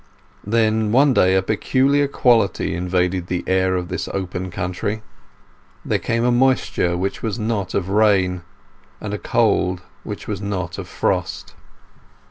Then 0.47 0.91
one 0.91 1.13
day 1.13 1.35
a 1.35 1.43
peculiar 1.43 2.07
quality 2.07 2.73
invaded 2.73 3.27
the 3.27 3.43
air 3.45 3.75
of 3.75 3.89
this 3.89 4.07
open 4.07 4.49
country. 4.49 5.03
There 5.85 5.99
came 5.99 6.23
a 6.23 6.31
moisture 6.31 6.97
which 6.97 7.21
was 7.21 7.37
not 7.37 7.75
of 7.75 7.87
rain, 7.87 8.41
and 8.99 9.13
a 9.13 9.19
cold 9.19 9.83
which 10.03 10.27
was 10.27 10.41
not 10.41 10.79
of 10.79 10.87
frost. 10.87 11.53